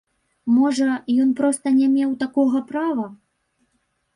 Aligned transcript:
Можа, 0.53 0.87
ён 1.25 1.29
проста 1.39 1.73
не 1.79 1.91
меў 1.97 2.17
такога 2.25 2.65
права? 2.73 3.05